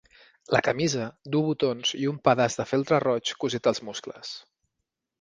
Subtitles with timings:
[0.55, 1.03] La camisa
[1.35, 4.37] duu botons i un pedaç de feltre roig cosit als muscles.